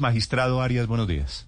[0.00, 1.46] Magistrado Arias, buenos días.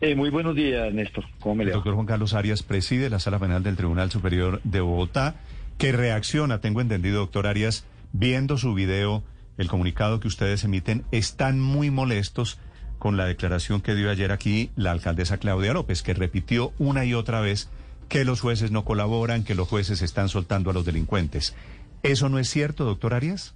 [0.00, 1.24] Eh, muy buenos días, Néstor.
[1.40, 4.80] ¿Cómo me El doctor Juan Carlos Arias preside la Sala Penal del Tribunal Superior de
[4.80, 5.36] Bogotá,
[5.76, 9.22] que reacciona, tengo entendido, doctor Arias, viendo su video,
[9.56, 12.58] el comunicado que ustedes emiten, están muy molestos
[12.98, 17.14] con la declaración que dio ayer aquí la alcaldesa Claudia López, que repitió una y
[17.14, 17.68] otra vez
[18.08, 21.54] que los jueces no colaboran, que los jueces están soltando a los delincuentes.
[22.02, 23.54] ¿Eso no es cierto, doctor Arias?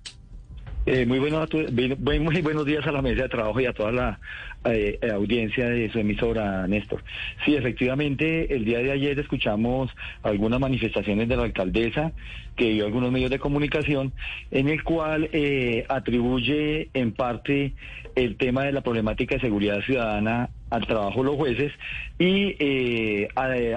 [0.85, 4.21] Eh, muy, buenos, muy, buenos días a la mesa de trabajo y a toda la
[4.65, 7.05] eh, audiencia de su emisora, Néstor.
[7.45, 9.93] Sí, efectivamente, el día de ayer escuchamos
[10.25, 12.11] algunas manifestaciones de la alcaldesa
[12.57, 14.13] que dio algunos medios de comunicación,
[14.51, 17.75] en el cual eh, atribuye en parte
[18.15, 21.73] el tema de la problemática de seguridad ciudadana al trabajo de los jueces
[22.19, 23.29] y eh,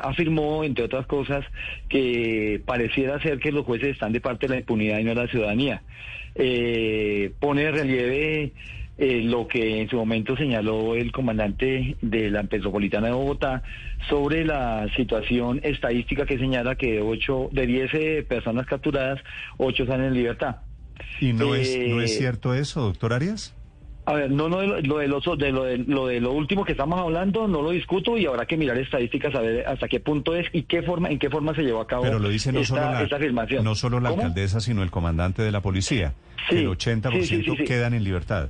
[0.01, 1.45] afirmó, entre otras cosas,
[1.89, 5.15] que pareciera ser que los jueces están de parte de la impunidad y no de
[5.15, 5.81] la ciudadanía.
[6.35, 8.51] Eh, pone de relieve
[8.97, 13.61] eh, lo que en su momento señaló el comandante de la Metropolitana de Bogotá
[14.09, 19.19] sobre la situación estadística que señala que de ocho, de 10 eh, personas capturadas,
[19.57, 20.57] 8 salen en libertad.
[21.19, 23.53] ¿Y no, es, no es Eh, cierto eso, doctor Arias?
[24.07, 25.07] A ver, no, no, lo de, lo, de,
[25.51, 28.55] lo, de, lo de lo último que estamos hablando no lo discuto y habrá que
[28.55, 31.63] mirar estadísticas a ver hasta qué punto es y qué forma, en qué forma se
[31.63, 33.63] llevó a cabo Pero lo dice no esta, solo la, esta afirmación.
[33.63, 34.21] no solo la ¿Cómo?
[34.21, 36.13] alcaldesa, sino el comandante de la policía.
[36.49, 37.63] Sí, el 80% sí, sí, sí, sí.
[37.63, 38.49] quedan en libertad.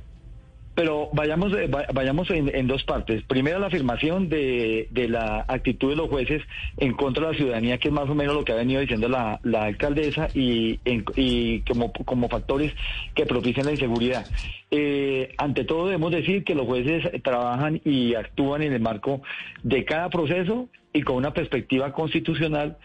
[0.76, 3.22] Pero vayamos, eh, va- vayamos en, en dos partes.
[3.24, 6.42] Primero, la afirmación de, de la actitud de los jueces
[6.76, 9.08] en contra de la ciudadanía, que es más o menos lo que ha venido diciendo
[9.08, 12.72] la, la alcaldesa, y, en- y como, como factores
[13.14, 14.26] que propician la inseguridad.
[14.70, 19.22] Eh, ante todo, debemos decir que los jueces trabajan y actúan en el marco
[19.62, 22.76] de cada proceso y con una perspectiva constitucional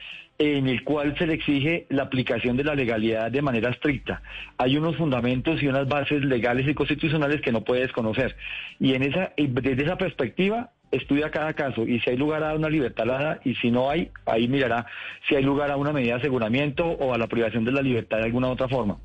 [0.41, 4.23] en el cual se le exige la aplicación de la legalidad de manera estricta.
[4.57, 8.35] Hay unos fundamentos y unas bases legales y constitucionales que no puede desconocer.
[8.79, 12.69] Y en esa, desde esa perspectiva estudia cada caso y si hay lugar a una
[12.69, 14.87] libertad y si no hay, ahí mirará
[15.29, 18.17] si hay lugar a una medida de aseguramiento o a la privación de la libertad
[18.17, 18.97] de alguna otra forma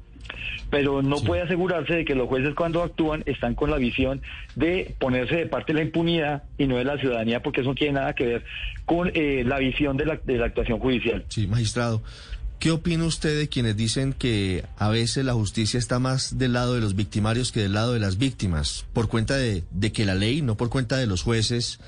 [0.70, 4.22] pero no puede asegurarse de que los jueces cuando actúan están con la visión
[4.54, 7.74] de ponerse de parte de la impunidad y no de la ciudadanía, porque eso no
[7.74, 8.44] tiene nada que ver
[8.84, 11.24] con eh, la visión de la, de la actuación judicial.
[11.28, 12.02] Sí, magistrado.
[12.58, 16.74] ¿Qué opina usted de quienes dicen que a veces la justicia está más del lado
[16.74, 18.86] de los victimarios que del lado de las víctimas?
[18.94, 21.80] Por cuenta de, de que la ley, no por cuenta de los jueces,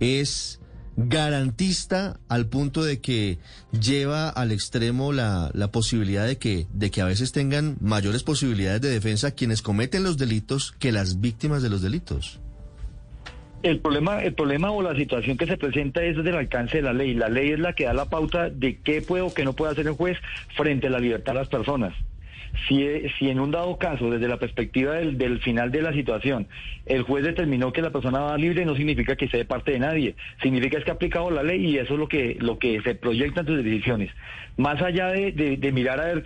[0.00, 0.57] es
[0.98, 3.38] garantista al punto de que
[3.70, 8.80] lleva al extremo la, la posibilidad de que, de que a veces tengan mayores posibilidades
[8.80, 12.40] de defensa quienes cometen los delitos que las víctimas de los delitos.
[13.62, 16.92] El problema, el problema o la situación que se presenta es del alcance de la
[16.92, 17.14] ley.
[17.14, 19.72] La ley es la que da la pauta de qué puede o qué no puede
[19.72, 20.18] hacer el juez
[20.56, 21.94] frente a la libertad de las personas.
[22.66, 22.86] Si,
[23.18, 26.48] si en un dado caso, desde la perspectiva del, final de la situación,
[26.86, 29.78] el juez determinó que la persona va libre, no significa que sea de parte de
[29.78, 30.16] nadie.
[30.42, 32.94] Significa es que ha aplicado la ley y eso es lo que, lo que se
[32.94, 34.10] proyecta en sus decisiones.
[34.56, 36.24] Más allá de, mirar a ver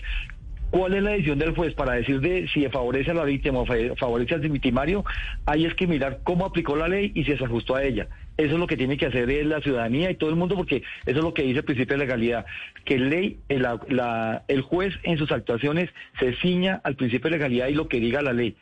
[0.71, 3.67] ¿Cuál es la decisión del juez para decir de si favorece a la víctima o
[3.67, 5.05] fa- favorece al victimario?
[5.45, 8.09] Ahí es que mirar cómo aplicó la ley y si se ajustó a ella.
[8.37, 10.76] Eso es lo que tiene que hacer eh, la ciudadanía y todo el mundo, porque
[11.04, 12.47] eso es lo que dice el principio de legalidad,
[12.84, 17.37] que ley, eh, la- la- el juez en sus actuaciones se ciña al principio de
[17.37, 18.56] legalidad y lo que diga la ley.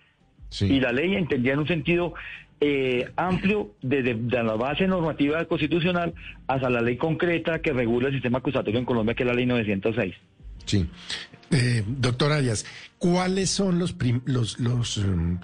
[0.60, 2.14] Y la ley entendía en un sentido
[2.62, 6.12] eh, amplio desde de la base normativa constitucional
[6.46, 9.46] hasta la ley concreta que regula el sistema acusatorio en Colombia, que es la ley
[9.46, 10.14] 906.
[10.66, 10.86] Sí.
[11.52, 12.66] Eh, doctor Arias,
[12.98, 15.36] ¿cuáles son los, los, los, mm,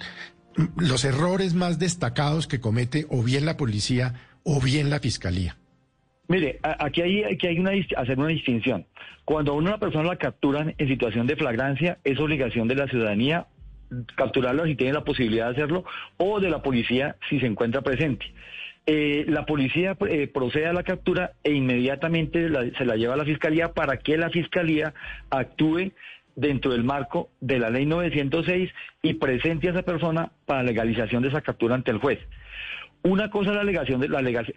[0.77, 5.57] los errores más destacados que comete o bien la policía o bien la fiscalía?
[6.27, 8.85] Mire, aquí hay, aquí hay una, hacer una distinción.
[9.23, 13.47] Cuando a una persona la capturan en situación de flagrancia, es obligación de la ciudadanía
[14.15, 15.85] capturarla si tiene la posibilidad de hacerlo,
[16.17, 18.25] o de la policía si se encuentra presente.
[18.85, 22.47] Eh, la policía eh, procede a la captura e inmediatamente
[22.77, 24.93] se la lleva a la fiscalía para que la fiscalía
[25.29, 25.91] actúe
[26.37, 31.29] dentro del marco de la ley 906 y presente a esa persona para legalización de
[31.29, 32.19] esa captura ante el juez.
[33.03, 33.55] Una cosa es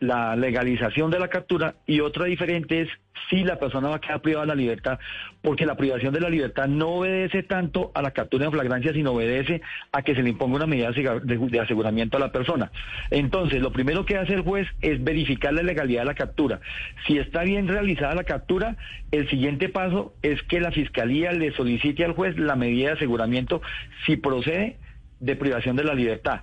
[0.01, 2.89] la, legalización de la captura y otra diferente es
[3.29, 4.99] si la persona va a quedar privada de la libertad,
[5.43, 9.13] porque la privación de la libertad no obedece tanto a la captura en flagrancia, sino
[9.13, 9.61] obedece
[9.93, 12.73] a que se le imponga una medida de aseguramiento a la persona.
[13.11, 16.61] Entonces, lo primero que hace el juez es verificar la legalidad de la captura.
[17.07, 18.77] Si está bien realizada la captura,
[19.13, 23.61] el siguiente paso es que la fiscalía le solicite al juez la medida de aseguramiento
[24.07, 24.77] si procede
[25.21, 26.41] de privación de la libertad.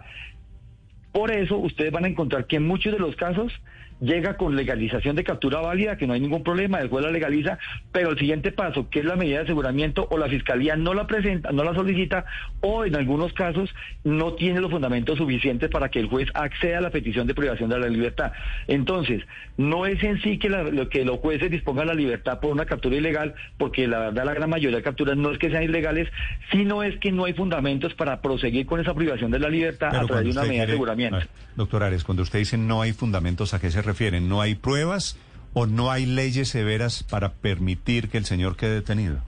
[1.17, 3.51] Por eso ustedes van a encontrar que en muchos de los casos
[3.99, 7.57] llega con legalización de captura válida, que no hay ningún problema, el juez la legaliza,
[7.91, 11.07] pero el siguiente paso, que es la medida de aseguramiento, o la fiscalía no la
[11.07, 12.25] presenta, no la solicita,
[12.61, 13.73] o en algunos casos
[14.03, 17.69] no tiene los fundamentos suficientes para que el juez acceda a la petición de privación
[17.69, 18.31] de la libertad.
[18.67, 19.23] Entonces,
[19.57, 22.95] no es en sí que, lo que los jueces dispongan la libertad por una captura
[22.95, 26.07] ilegal, porque la verdad la gran mayoría de capturas no es que sean ilegales,
[26.51, 30.05] sino es que no hay fundamentos para proseguir con esa privación de la libertad a
[30.05, 31.19] través de una medida de aseguramiento.
[31.55, 34.29] doctor Ares, cuando usted dice no hay fundamentos, ¿a qué se refieren?
[34.29, 35.17] ¿No hay pruebas
[35.53, 39.23] o no hay leyes severas para permitir que el señor quede detenido?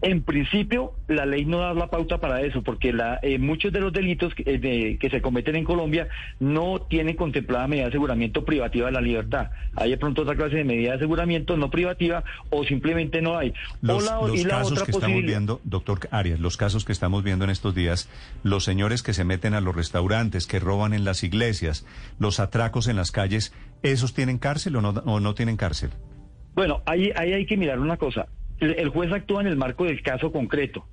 [0.00, 3.80] En principio, la ley no da la pauta para eso, porque la, eh, muchos de
[3.80, 6.06] los delitos eh, que, se cometen en Colombia
[6.38, 9.50] no tienen contemplada medida de aseguramiento privativa de la libertad.
[9.74, 13.52] Hay de pronto otra clase de medida de aseguramiento no privativa o simplemente no hay.
[13.80, 14.08] Los,
[14.46, 18.08] casos que estamos viendo, doctor Arias, los casos que estamos viendo en estos días,
[18.44, 21.84] los señores que se meten a los restaurantes, que roban en las iglesias,
[22.20, 23.52] los atracos en las calles,
[23.82, 25.90] ¿esos tienen cárcel o no, o no tienen cárcel?
[26.54, 28.28] Bueno, ahí, ahí hay que mirar una cosa
[28.60, 30.86] el juez actúa en el marco del caso concreto.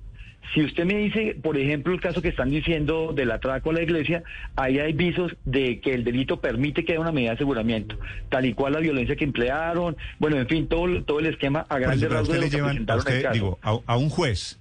[0.54, 3.82] Si usted me dice, por ejemplo, el caso que están diciendo del atraco a la
[3.82, 4.22] iglesia,
[4.54, 7.98] ahí hay visos de que el delito permite que haya una medida de aseguramiento,
[8.28, 11.78] tal y cual la violencia que emplearon, bueno, en fin, todo, todo el esquema a
[11.78, 14.60] grandes rasgos de a usted, digo, a, un juez,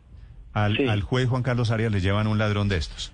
[0.54, 3.14] al, juez Juan Carlos Arias le llevan un ladrón de estos.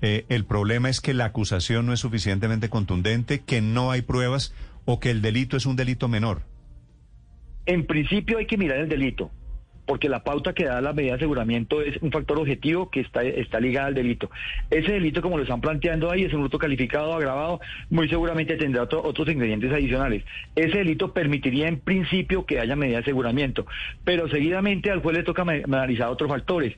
[0.00, 4.54] Eh, el problema es que la acusación no es suficientemente contundente, que no hay pruebas
[4.84, 6.42] o que el delito es un delito menor.
[7.68, 9.30] En principio hay que mirar el delito,
[9.84, 13.22] porque la pauta que da la medida de aseguramiento es un factor objetivo que está,
[13.22, 14.30] está ligado al delito.
[14.70, 17.60] Ese delito, como lo están planteando ahí, es un hurto calificado, agravado,
[17.90, 20.24] muy seguramente tendrá otros ingredientes adicionales.
[20.56, 23.66] Ese delito permitiría en principio que haya medida de aseguramiento,
[24.02, 26.74] pero seguidamente al juez le toca analizar otros factores,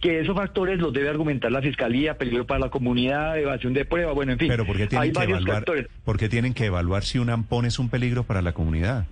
[0.00, 4.10] que esos factores los debe argumentar la Fiscalía, peligro para la comunidad, evasión de prueba,
[4.10, 4.48] bueno, en fin.
[4.48, 5.64] Pero ¿por qué tienen, que evaluar,
[6.04, 9.06] ¿por qué tienen que evaluar si un ampón es un peligro para la comunidad?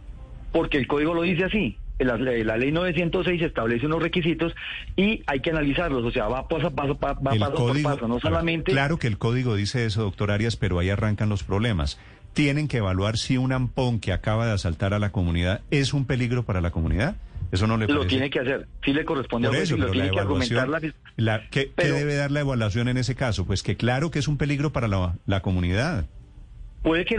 [0.53, 1.77] Porque el código lo dice así.
[1.99, 4.55] La, la, ley 906 establece unos requisitos
[4.97, 8.19] y hay que analizarlos, o sea, va paso a paso, va, paso por paso, no
[8.19, 8.73] solamente...
[8.73, 11.99] Claro que el código dice eso, doctor Arias, pero ahí arrancan los problemas.
[12.33, 16.07] Tienen que evaluar si un ampón que acaba de asaltar a la comunidad es un
[16.07, 17.17] peligro para la, comunidad.
[17.53, 20.21] Eso no le Lo tiene que hacer, sí le corresponde a eso, lo tiene que
[20.21, 20.69] argumentar
[21.17, 21.51] la...
[21.51, 23.45] ¿qué, debe dar la evaluación en ese caso?
[23.45, 26.07] Pues que claro que es un peligro para la comunidad.
[26.83, 27.19] Puede que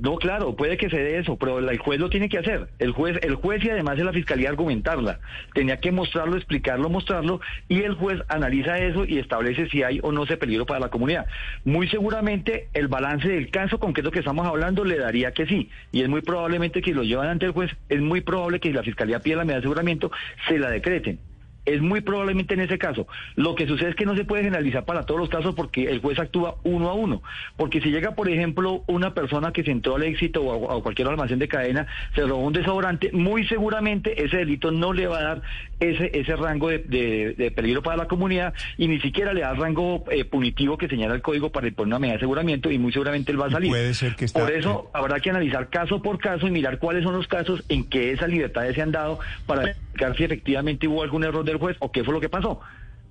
[0.00, 2.68] no claro, puede que se dé eso, pero el juez lo tiene que hacer.
[2.78, 5.18] El juez, el juez y además de la fiscalía argumentarla.
[5.54, 10.12] Tenía que mostrarlo, explicarlo, mostrarlo y el juez analiza eso y establece si hay o
[10.12, 11.26] no ese peligro para la comunidad.
[11.64, 16.02] Muy seguramente el balance del caso concreto que estamos hablando le daría que sí y
[16.02, 19.18] es muy probablemente que lo llevan ante el juez, es muy probable que la fiscalía
[19.18, 20.12] pida la medida de aseguramiento
[20.46, 21.18] se la decreten.
[21.64, 23.06] Es muy probablemente en ese caso.
[23.36, 26.00] Lo que sucede es que no se puede generalizar para todos los casos porque el
[26.00, 27.22] juez actúa uno a uno.
[27.56, 31.08] Porque si llega, por ejemplo, una persona que se entró al éxito o a, cualquier
[31.08, 35.22] almacén de cadena, se robó un desodorante, muy seguramente ese delito no le va a
[35.22, 35.42] dar
[35.80, 40.24] ese, ese rango de, peligro para la comunidad y ni siquiera le da rango eh,
[40.24, 43.40] punitivo que señala el código para imponer una medida de aseguramiento y muy seguramente él
[43.40, 43.70] va a salir.
[43.70, 47.14] Puede ser que Por eso habrá que analizar caso por caso y mirar cuáles son
[47.14, 51.24] los casos en que esas libertades se han dado para verificar si efectivamente hubo algún
[51.24, 52.60] error de juez o qué fue lo que pasó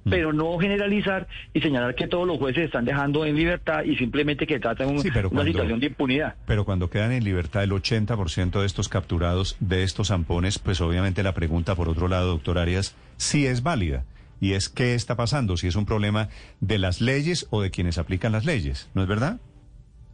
[0.03, 0.09] mm.
[0.09, 4.47] pero no generalizar y señalar que todos los jueces están dejando en libertad y simplemente
[4.47, 6.35] que tratan una situación de impunidad.
[6.45, 11.23] Pero cuando quedan en libertad el 80% de estos capturados, de estos zampones, pues obviamente
[11.23, 14.03] la pregunta por otro lado, doctor Arias, sí es válida.
[14.39, 16.29] Y es qué está pasando, si es un problema
[16.61, 19.39] de las leyes o de quienes aplican las leyes, ¿no es verdad?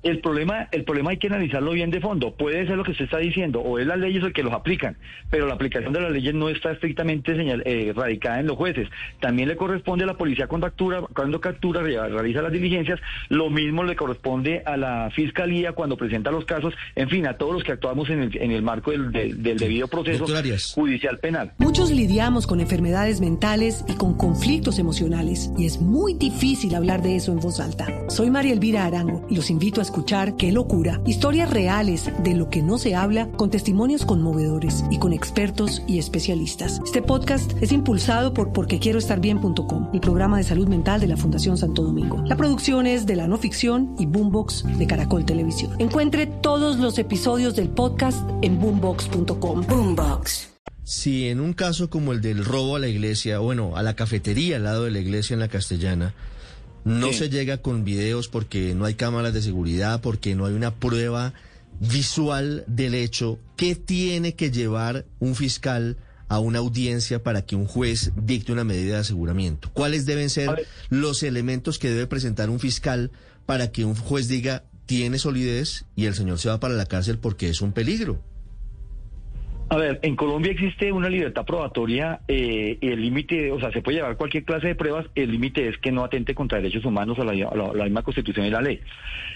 [0.07, 2.33] El problema, el problema hay que analizarlo bien de fondo.
[2.33, 4.95] Puede ser lo que usted está diciendo, o es las leyes el que los aplican,
[5.29, 8.87] pero la aplicación de las leyes no está estrictamente señal, eh, radicada en los jueces.
[9.19, 13.83] También le corresponde a la policía cuando captura, cuando captura, realiza las diligencias, lo mismo
[13.83, 17.73] le corresponde a la fiscalía cuando presenta los casos, en fin, a todos los que
[17.73, 20.25] actuamos en el, en el marco del, del debido proceso
[20.73, 21.51] judicial penal.
[21.57, 27.17] Muchos lidiamos con enfermedades mentales y con conflictos emocionales, y es muy difícil hablar de
[27.17, 27.87] eso en voz alta.
[28.07, 32.35] Soy María Elvira Arango y los invito a escuchar escuchar Qué locura, historias reales de
[32.35, 36.79] lo que no se habla con testimonios conmovedores y con expertos y especialistas.
[36.85, 41.81] Este podcast es impulsado por porquequieroestarbien.com, el programa de salud mental de la Fundación Santo
[41.81, 42.23] Domingo.
[42.27, 45.75] La producción es de la no ficción y Boombox de Caracol Televisión.
[45.79, 49.65] Encuentre todos los episodios del podcast en boombox.com.
[49.67, 50.49] Boombox.
[50.83, 54.57] Si en un caso como el del robo a la iglesia, bueno, a la cafetería
[54.57, 56.13] al lado de la iglesia en la castellana,
[56.87, 60.73] no se llega con videos porque no hay cámaras de seguridad, porque no hay una
[60.73, 61.33] prueba
[61.81, 63.39] visual del hecho.
[63.57, 65.97] ¿Qué tiene que llevar un fiscal
[66.29, 69.69] a una audiencia para que un juez dicte una medida de aseguramiento?
[69.73, 73.11] ¿Cuáles deben ser los elementos que debe presentar un fiscal
[73.45, 77.17] para que un juez diga tiene solidez y el señor se va para la cárcel
[77.17, 78.21] porque es un peligro?
[79.69, 83.81] A ver, en Colombia existe una libertad probatoria eh, y el límite, o sea, se
[83.81, 87.17] puede llevar cualquier clase de pruebas, el límite es que no atente contra derechos humanos
[87.17, 88.79] la, la, misma constitución y la ley.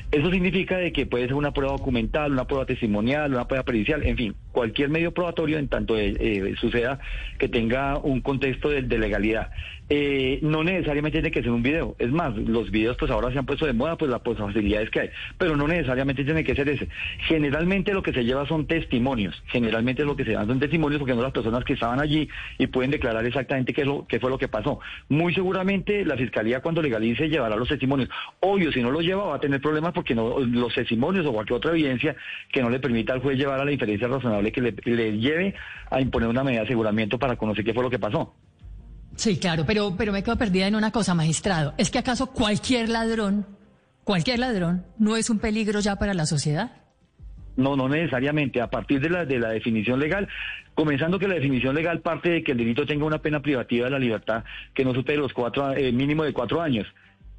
[0.10, 4.04] Eso significa de que puede ser una prueba documental, una prueba testimonial, una prueba pericial,
[4.06, 7.00] en fin, cualquier medio probatorio en tanto eh, eh, suceda
[7.38, 9.52] que tenga un contexto de, legalidad.
[9.94, 11.98] Eh, no necesariamente tiene que ser un video.
[12.00, 15.02] Es más, los videos pues ahora se han puesto de moda, pues las facilidades que
[15.02, 16.88] hay, pero no necesariamente tiene que ser ese.
[17.28, 21.14] Generalmente lo que se lleva son testimonios, generalmente lo que se dan son testimonios porque
[21.14, 24.30] no las personas que estaban allí y pueden declarar exactamente qué, es lo, qué fue
[24.30, 24.80] lo que pasó.
[25.10, 28.08] Muy seguramente la Fiscalía cuando legalice llevará los testimonios.
[28.40, 31.58] Obvio, si no los lleva va a tener problemas porque no, los testimonios o cualquier
[31.58, 32.16] otra evidencia
[32.50, 35.54] que no le permita al juez llevar a la inferencia razonable que le, lleve
[35.90, 38.34] a imponer una medida de aseguramiento para conocer qué fue lo que pasó.
[39.15, 41.74] Sí, claro, pero, pero me quedo perdida en una cosa, magistrado.
[41.77, 43.46] ¿Es que acaso cualquier ladrón,
[44.03, 46.72] cualquier ladrón, no es un peligro ya para la sociedad?
[47.56, 48.62] No, no necesariamente.
[48.62, 50.27] A partir de la, de la definición legal,
[50.74, 53.91] comenzando que la definición legal parte de que el delito tenga una pena privativa de
[53.91, 56.88] la libertad que no supere los cuatro, eh, mínimo de cuatro años.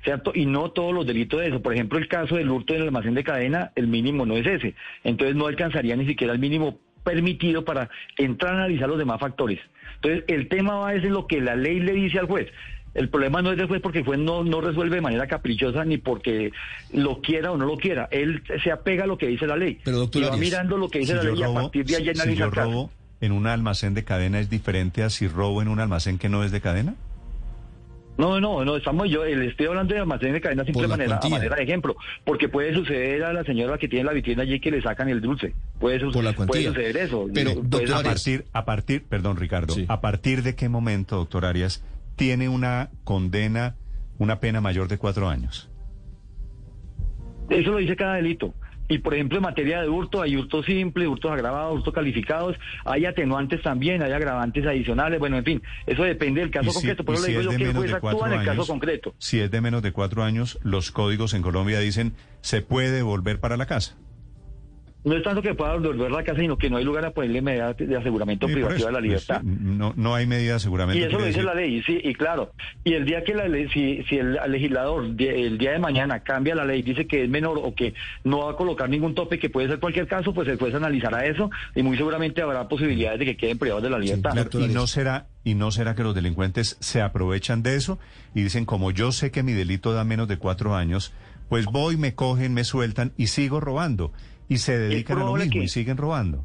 [0.04, 0.32] ¿cierto?
[0.34, 1.62] Y no todos los delitos de eso.
[1.62, 4.46] Por ejemplo, el caso del hurto en el almacén de cadena, el mínimo no es
[4.46, 4.74] ese.
[5.04, 9.60] Entonces no alcanzaría ni siquiera el mínimo permitido para entrar a analizar los demás factores.
[9.96, 12.48] Entonces, el tema va a ser lo que la ley le dice al juez.
[12.94, 15.84] El problema no es del juez porque el juez no, no resuelve de manera caprichosa
[15.84, 16.52] ni porque
[16.92, 18.08] lo quiera o no lo quiera.
[18.10, 19.78] Él se apega a lo que dice la ley.
[19.82, 22.08] Pero doctor, y va mirando lo que dice la ley y a partir de ahí
[22.10, 22.90] analiza si robo
[23.22, 26.44] en un almacén de cadena es diferente a si robo en un almacén que no
[26.44, 26.94] es de cadena?
[28.18, 31.28] No, no, no, estamos yo, le estoy hablando de almacén de cadena simple manera, a
[31.28, 34.70] manera de ejemplo, porque puede suceder a la señora que tiene la vitrina allí que
[34.70, 35.98] le sacan el dulce, puede,
[36.46, 37.26] puede suceder eso.
[37.32, 41.82] Pero, doctor a partir, a partir, perdón Ricardo, a partir de qué momento, doctor Arias,
[42.16, 43.76] tiene una condena,
[44.18, 45.70] una pena mayor de cuatro años?
[47.48, 48.54] Eso lo dice cada delito.
[48.88, 53.06] Y por ejemplo, en materia de hurto, hay hurto simple, hurtos agravados, hurtos calificados, hay
[53.06, 57.04] atenuantes también, hay agravantes adicionales, bueno, en fin, eso depende del caso concreto.
[57.04, 59.14] Pero le digo yo que el juez actúa en el caso concreto.
[59.18, 63.40] Si es de menos de cuatro años, los códigos en Colombia dicen se puede volver
[63.40, 63.96] para la casa.
[65.04, 67.10] No es tanto que pueda volver a la casa, sino que no hay lugar a
[67.10, 69.42] ponerle medidas de aseguramiento privativo de la pues, libertad.
[69.42, 71.04] no, no hay medida de aseguramiento.
[71.04, 72.52] Y eso lo dice la ley, sí, y claro.
[72.84, 76.54] Y el día que la ley, si, si el legislador el día de mañana cambia
[76.54, 77.94] la ley, dice que es menor o que
[78.24, 81.26] no va a colocar ningún tope, que puede ser cualquier caso, pues el juez analizará
[81.26, 84.34] eso y muy seguramente habrá posibilidades de que queden privados de la libertad.
[84.52, 87.98] y no será y no será que los delincuentes se aprovechan de eso
[88.34, 91.12] y dicen como yo sé que mi delito da menos de cuatro años,
[91.48, 94.12] pues voy, me cogen, me sueltan y sigo robando
[94.48, 96.44] y se dedican a lo mismo y siguen robando.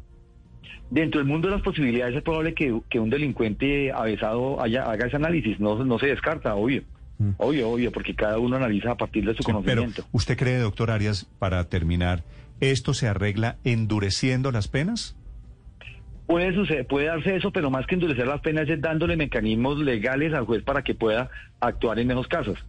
[0.90, 5.16] Dentro del mundo de las posibilidades es probable que, un delincuente avesado haya, haga ese
[5.16, 6.82] análisis, no, no se descarta, obvio.
[7.18, 7.30] Mm.
[7.36, 10.02] Obvio, obvio, porque cada uno analiza a partir de su conocimiento.
[10.02, 12.24] Pero, ¿usted cree, doctor Arias, para terminar,
[12.60, 15.16] esto se arregla endureciendo las penas?
[16.26, 20.32] Puede suceder, puede darse eso, pero más que endurecer las penas es dándole mecanismos legales
[20.32, 22.64] al juez para que pueda actuar en menos casos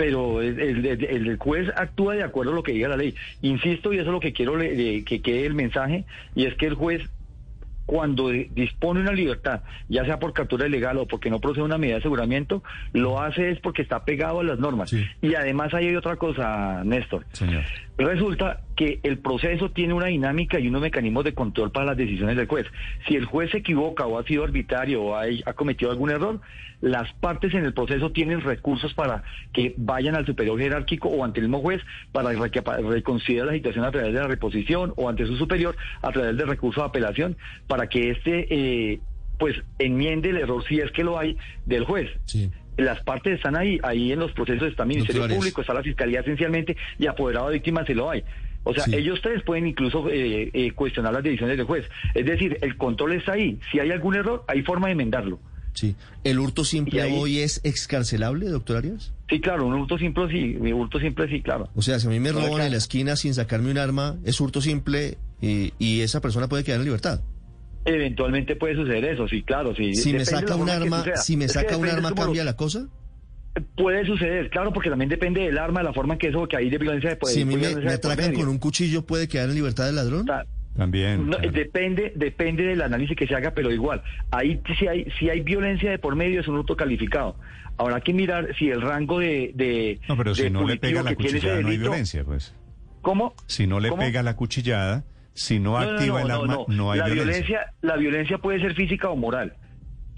[0.00, 3.14] pero el, juez actúa de acuerdo a lo que diga la ley.
[3.42, 6.74] Insisto, y eso es lo que quiero que quede el mensaje, y es que el
[6.74, 7.02] juez
[7.84, 11.96] cuando dispone una libertad, ya sea por captura ilegal o porque no procede una medida
[11.96, 12.62] de aseguramiento,
[12.94, 14.90] lo hace es porque está pegado a las normas.
[15.20, 17.26] Y además hay otra cosa, Néstor.
[18.00, 22.34] Resulta que el proceso tiene una dinámica y unos mecanismos de control para las decisiones
[22.34, 22.66] del juez.
[23.06, 26.40] Si el juez se equivoca o ha sido arbitrario o ha, cometido algún error,
[26.80, 31.40] las partes en el proceso tienen recursos para que vayan al superior jerárquico o ante
[31.40, 35.36] el mismo juez para reconsiderar la situación a través de la reposición o ante su
[35.36, 39.00] superior a través del recurso de apelación para que éste eh,
[39.38, 42.08] pues enmiende el error si es que lo hay del juez.
[42.80, 46.20] Las partes están ahí, ahí en los procesos está el Ministerio Público, está la Fiscalía
[46.20, 48.24] esencialmente y apoderado de víctimas se lo hay.
[48.62, 51.86] O sea, ellos tres pueden incluso eh, eh, cuestionar las decisiones del juez.
[52.14, 53.58] Es decir, el control está ahí.
[53.72, 55.38] Si hay algún error, hay forma de enmendarlo.
[55.72, 55.94] Sí.
[56.24, 59.12] ¿El hurto simple ahí- hoy es excarcelable, doctor Arias?
[59.30, 61.68] Sí, claro, un hurto simple sí, un hurto simple sí, claro.
[61.74, 62.64] O sea, si a mí me No, roban claro.
[62.66, 66.64] en la esquina sin sacarme un arma, es hurto simple y, y esa persona puede
[66.64, 67.20] quedar en libertad.
[67.84, 69.94] Eventualmente puede suceder eso, sí, claro, sí.
[69.94, 72.86] Si me saca un arma, si me Es que saca un arma, ¿cambia la cosa?
[73.76, 76.56] Puede suceder, claro, porque también depende del arma, de la forma en que eso, que
[76.56, 77.34] hay de violencia de poder.
[77.34, 80.26] si a mí me, me atracan con un cuchillo, ¿puede quedar en libertad el ladrón?
[80.76, 81.28] También.
[81.28, 81.52] no, claro.
[81.52, 85.90] depende, depende del análisis que se haga, pero igual, ahí si hay, si hay violencia
[85.90, 87.36] de por medio es un hurto calificado.
[87.76, 91.02] Ahora hay que mirar si el rango de, de No, pero si no le pega
[91.02, 92.54] la cuchillada no hay violencia, pues.
[93.02, 93.34] ¿Cómo?
[93.46, 94.02] Si no le ¿Cómo?
[94.02, 96.64] pega la cuchillada, si no, activa no, el arma, no.
[96.68, 97.72] no, hay la violencia.
[97.82, 99.54] La violencia puede ser física o moral.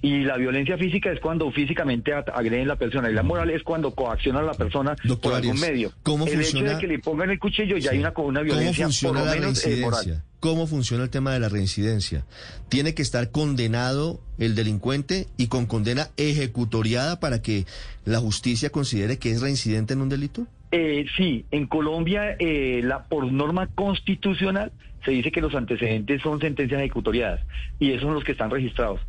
[0.04, 3.09] Y la violencia física es cuando físicamente agreden a la persona.
[3.09, 5.92] Y la moral es cuando coaccionan a la persona Doctor por algún Arias, medio.
[6.02, 7.97] ¿cómo el funciona- hecho de que le pongan el cuchillo ya Sí.
[7.97, 10.00] hay una, una ¿Cómo violencia por funciona lo la menos eh, moral.
[10.00, 10.25] reincidencia?
[10.40, 12.25] ¿Cómo funciona el tema de la reincidencia?
[12.69, 17.64] ¿Tiene que estar condenado el delincuente y con condena ejecutoriada para que
[18.04, 20.49] la justicia considere que es reincidente en un delito?
[20.73, 24.73] Eh, sí, en Colombia, eh, la, por norma constitucional,
[25.05, 27.41] se dice que los antecedentes son sentencias ejecutoriadas
[27.81, 29.00] y esos son los que están registrados.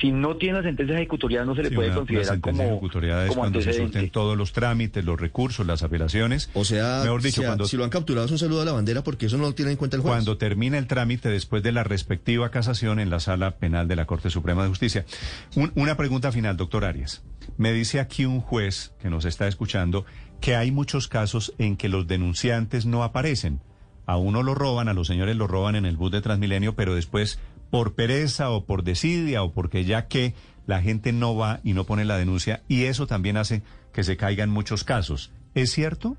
[0.00, 2.62] Si no tiene las sentencias ejecutoriadas, no se le Sí, puede una- una considerar sentencia
[2.64, 6.48] como, ejecutoriada es como cuando se surten todos los trámites, los recursos, las apelaciones.
[6.54, 9.02] O sea, Mejor dicho, cuando, si lo han capturado es un saludo a la bandera
[9.02, 10.12] porque eso no lo tiene en cuenta el juez.
[10.14, 14.06] cuando termina el trámite después de la respectiva casación en la sala penal de la
[14.06, 15.04] Corte Suprema de Justicia.
[15.56, 17.24] Un- una pregunta final, doctor Arias.
[17.58, 20.06] Me dice aquí un juez que nos está escuchando
[20.40, 23.60] que hay muchos casos en que los denunciantes no aparecen.
[24.06, 26.94] A uno lo roban, a los señores lo roban en el bus de Transmilenio, pero
[26.94, 27.38] después
[27.70, 30.34] por pereza o por desidia o porque ya que
[30.66, 34.16] la gente no va y no pone la denuncia y eso también hace que se
[34.16, 35.32] caigan muchos casos.
[35.54, 36.16] ¿Es cierto?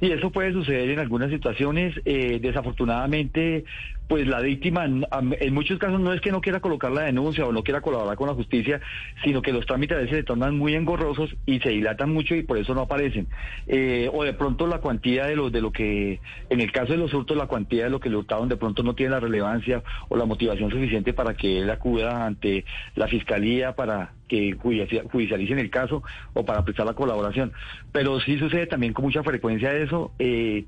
[0.00, 1.94] Y eso puede suceder en algunas situaciones.
[2.04, 3.64] eh, desafortunadamente,
[4.12, 7.52] pues la víctima, en muchos casos no es que no quiera colocar la denuncia o
[7.52, 8.78] no quiera colaborar con la justicia,
[9.24, 12.42] sino que los trámites a veces se tornan muy engorrosos y se dilatan mucho y
[12.42, 13.26] por eso no aparecen.
[13.66, 16.98] Eh, o de pronto la cuantía de lo, de lo que, en el caso de
[16.98, 19.82] los hurtos, la cuantía de lo que le hurtaron de pronto no tiene la relevancia
[20.10, 22.66] o la motivación suficiente para que él acuda ante
[22.96, 26.02] la fiscalía para que judicia- judicialicen el caso
[26.34, 27.54] o para prestar la colaboración.
[27.92, 30.12] Pero sí sucede también con mucha frecuencia eso.
[30.18, 30.66] eh,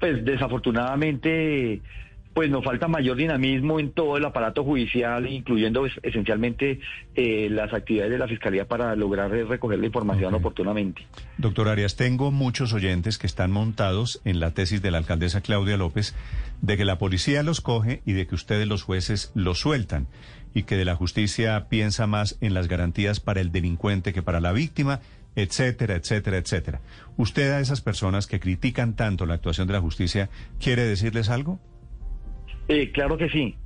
[0.00, 1.80] pues desafortunadamente,
[2.34, 6.80] pues nos falta mayor dinamismo en todo el aparato judicial, incluyendo esencialmente
[7.14, 11.06] eh, las actividades de la Fiscalía para lograr recoger la información oportunamente.
[11.38, 15.76] Doctor Arias, tengo muchos oyentes que están montados en la tesis de la alcaldesa Claudia
[15.76, 16.14] López
[16.62, 20.06] de que la policía los coge y de que ustedes los jueces los sueltan
[20.54, 24.40] y que de la justicia piensa más en las garantías para el delincuente que para
[24.40, 25.00] la víctima,
[25.34, 26.80] etcétera, etcétera, etcétera.
[27.16, 30.28] ¿Usted a esas personas que critican tanto la actuación de la justicia
[30.60, 31.58] quiere decirles algo?
[32.68, 33.56] Eh, claro que sí.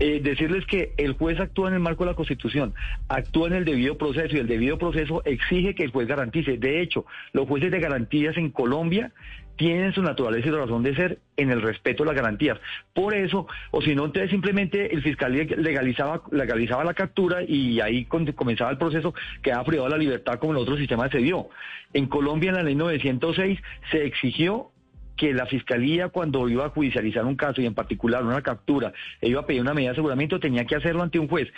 [0.00, 2.74] Eh, decirles que el juez actúa en el marco de la Constitución,
[3.08, 6.58] actúa en el debido proceso y el debido proceso exige que el juez garantice.
[6.58, 9.12] De hecho, los jueces de garantías en Colombia
[9.56, 12.58] tienen su naturaleza y su razón de ser en el respeto a las garantías.
[12.92, 18.04] Por eso, o si no, entonces simplemente el fiscal legalizaba, legalizaba la captura y ahí
[18.06, 21.48] comenzaba el proceso, quedaba privado de la libertad como en otro sistema se dio.
[21.92, 23.60] En Colombia, en la ley 906,
[23.92, 24.72] se exigió
[25.16, 29.28] que la fiscalía cuando iba a judicializar un caso y en particular una captura e
[29.28, 31.48] iba a pedir una medida de aseguramiento tenía que hacerlo ante un juez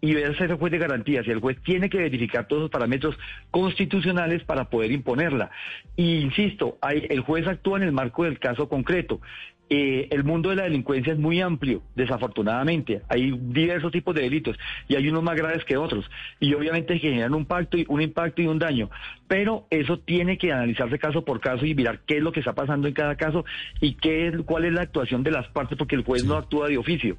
[0.00, 3.18] y verse ese juez de garantías y el juez tiene que verificar todos los parámetros
[3.50, 5.50] constitucionales para poder imponerla.
[5.96, 9.20] Y insisto, hay, el juez actúa en el marco del caso concreto.
[9.68, 13.02] Eh, el mundo de la delincuencia es muy amplio, desafortunadamente.
[13.08, 16.08] Hay diversos tipos de delitos y hay unos más graves que otros.
[16.38, 18.90] Y obviamente generan un, pacto y, un impacto y un daño.
[19.26, 22.54] Pero eso tiene que analizarse caso por caso y mirar qué es lo que está
[22.54, 23.44] pasando en cada caso
[23.80, 26.68] y qué es, cuál es la actuación de las partes, porque el juez no actúa
[26.68, 27.16] de oficio.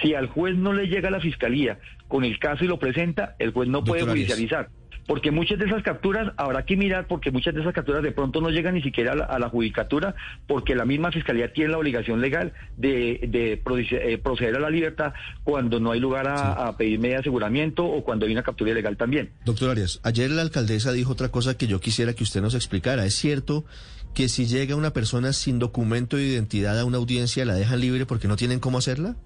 [0.00, 1.78] Si al juez no le llega a la fiscalía
[2.08, 4.68] con el caso y lo presenta, el juez no puede Arias.
[5.06, 8.40] Porque muchas de esas capturas habrá que mirar, porque muchas de esas capturas de pronto
[8.40, 10.14] no llegan ni siquiera a la, a la judicatura,
[10.46, 15.12] porque la misma fiscalía tiene la obligación legal de, eh, proceder a la libertad
[15.44, 18.70] cuando no hay lugar a, a pedir media de aseguramiento o cuando hay una captura
[18.70, 19.30] ilegal también.
[19.44, 23.04] Doctor Arias, ayer la alcaldesa dijo otra cosa que yo quisiera que usted nos explicara.
[23.04, 23.64] ¿Es cierto
[24.14, 28.06] que si llega una persona sin documento de identidad a una audiencia la dejan libre
[28.06, 29.16] porque no tienen cómo hacerla?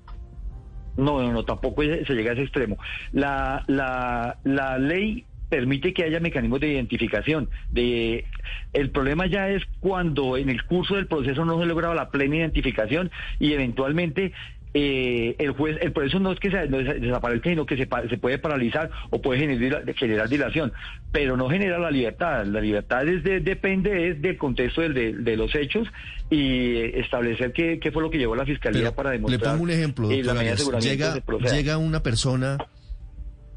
[0.96, 2.78] No, no, no, tampoco se llega a ese extremo.
[3.12, 7.48] La, la, la ley permite que haya mecanismos de identificación.
[7.70, 8.24] De,
[8.72, 12.36] el problema ya es cuando en el curso del proceso no se logra la plena
[12.36, 14.32] identificación y eventualmente
[14.78, 17.86] eh, el juez, el proceso no es que se, no des- desaparezca, sino que se,
[17.86, 20.70] puede paralizar o puede generar, generar dilación,
[21.12, 22.44] pero no genera la libertad.
[22.44, 25.88] La libertad es de- depende es del contexto del- de, de los hechos
[26.28, 29.52] y establecer qué, qué fue lo que llevó la fiscalía Pero para le demostrar.
[29.52, 31.14] pongo un ejemplo, eh, la medida de Llega,
[31.50, 32.58] llega una persona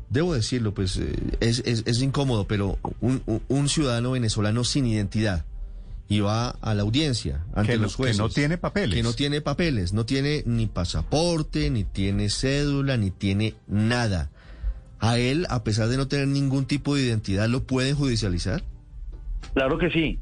[0.10, 5.46] debo decirlo, pues eh, es, es, es incómodo, pero un, un- ciudadano venezolano sin identidad
[6.08, 8.18] y va a la audiencia ante Que los jueces.
[8.18, 8.96] que no tiene papeles.
[8.96, 14.32] Que no tiene papeles, no tiene ni pasaporte, ni tiene cédula, ni tiene nada.
[15.00, 18.64] A él, a pesar de no tener ningún tipo de identidad, ¿lo pueden judicializar?
[19.54, 20.20] Claro que sí.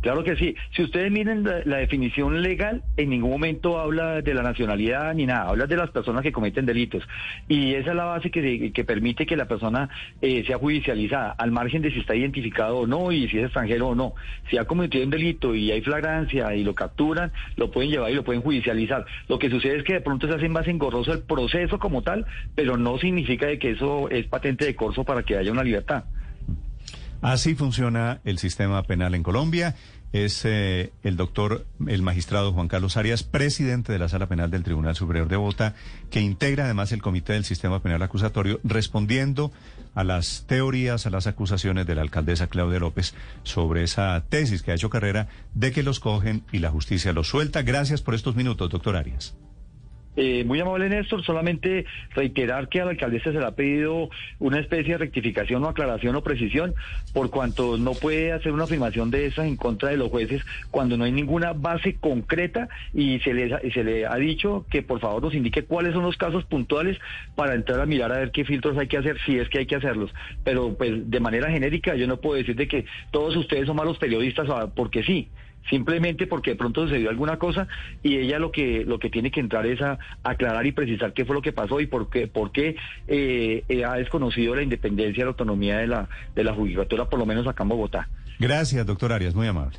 [0.00, 0.54] Claro que sí.
[0.74, 5.48] Si ustedes miren la, definición legal, en ningún momento habla de la nacionalidad ni nada,
[5.50, 7.06] habla de las personas que cometen delitos.
[7.48, 9.90] Y esa es la base que, se- que permite que la persona
[10.22, 13.88] eh, sea judicializada, al margen de si está identificado o no y si es extranjero
[13.88, 14.14] o no.
[14.48, 18.14] Si ha cometido un delito y hay flagrancia y lo capturan, lo pueden llevar y
[18.14, 19.04] lo pueden judicializar.
[19.28, 22.24] Lo que sucede es que de pronto se hace más engorroso el proceso como tal,
[22.54, 26.04] pero no significa de que eso es patente de corso para que haya una libertad.
[27.22, 29.74] Así funciona el sistema penal en Colombia.
[30.12, 34.64] Es eh, el doctor, el magistrado Juan Carlos Arias, presidente de la Sala Penal del
[34.64, 35.74] Tribunal Superior de Bogotá,
[36.10, 39.52] que integra además el Comité del Sistema Penal Acusatorio, respondiendo
[39.94, 44.72] a las teorías, a las acusaciones de la alcaldesa Claudia López sobre esa tesis que
[44.72, 47.62] ha hecho carrera de que los cogen y la justicia los suelta.
[47.62, 49.36] Gracias por estos minutos, doctor Arias.
[50.16, 54.58] Eh, muy amable Néstor, solamente reiterar que a la alcaldesa se le ha pedido una
[54.58, 56.74] especie de rectificación o aclaración o precisión
[57.12, 60.42] por cuanto no puede hacer una afirmación de esas en contra de los jueces
[60.72, 64.98] cuando no hay ninguna base concreta y se le, se le ha dicho que por
[64.98, 66.98] favor nos indique cuáles son los casos puntuales
[67.36, 69.66] para entrar a mirar a ver qué filtros hay que hacer, si es que hay
[69.66, 70.12] que hacerlos.
[70.42, 73.98] Pero pues de manera genérica yo no puedo decir de que todos ustedes son malos
[73.98, 75.28] periodistas ah, porque sí
[75.68, 77.68] simplemente porque de pronto sucedió alguna cosa
[78.02, 81.24] y ella lo que lo que tiene que entrar es a aclarar y precisar qué
[81.24, 82.76] fue lo que pasó y por qué por qué
[83.08, 87.26] eh, eh, ha desconocido la independencia la autonomía de la de la judicatura por lo
[87.26, 88.08] menos acá en Bogotá.
[88.38, 89.78] Gracias, doctor Arias, muy amable.